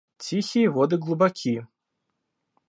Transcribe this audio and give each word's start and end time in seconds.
Тихие 0.23 0.67
воды 0.75 0.97
глубоки. 0.97 1.67